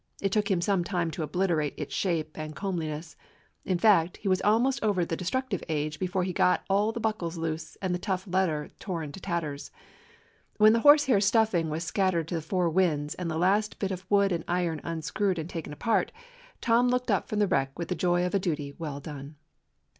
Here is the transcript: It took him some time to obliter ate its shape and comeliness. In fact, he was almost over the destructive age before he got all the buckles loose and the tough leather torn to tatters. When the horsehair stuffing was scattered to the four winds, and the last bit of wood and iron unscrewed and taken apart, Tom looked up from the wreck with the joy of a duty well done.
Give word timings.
It 0.19 0.31
took 0.31 0.49
him 0.49 0.61
some 0.61 0.83
time 0.83 1.11
to 1.11 1.27
obliter 1.27 1.63
ate 1.63 1.75
its 1.77 1.93
shape 1.93 2.35
and 2.35 2.55
comeliness. 2.55 3.15
In 3.65 3.77
fact, 3.77 4.17
he 4.17 4.27
was 4.27 4.41
almost 4.41 4.83
over 4.83 5.05
the 5.05 5.15
destructive 5.15 5.63
age 5.69 5.99
before 5.99 6.23
he 6.23 6.33
got 6.33 6.63
all 6.71 6.91
the 6.91 6.99
buckles 6.99 7.37
loose 7.37 7.75
and 7.83 7.93
the 7.93 7.99
tough 7.99 8.25
leather 8.27 8.71
torn 8.79 9.11
to 9.11 9.19
tatters. 9.19 9.69
When 10.57 10.73
the 10.73 10.79
horsehair 10.79 11.21
stuffing 11.21 11.69
was 11.69 11.83
scattered 11.83 12.27
to 12.29 12.33
the 12.35 12.41
four 12.41 12.67
winds, 12.67 13.13
and 13.13 13.29
the 13.29 13.37
last 13.37 13.77
bit 13.77 13.91
of 13.91 14.09
wood 14.09 14.31
and 14.31 14.43
iron 14.47 14.81
unscrewed 14.83 15.37
and 15.37 15.47
taken 15.47 15.71
apart, 15.71 16.11
Tom 16.61 16.87
looked 16.89 17.11
up 17.11 17.27
from 17.29 17.37
the 17.37 17.45
wreck 17.45 17.77
with 17.77 17.89
the 17.89 17.93
joy 17.93 18.25
of 18.25 18.33
a 18.33 18.39
duty 18.39 18.73
well 18.79 18.99
done. 18.99 19.35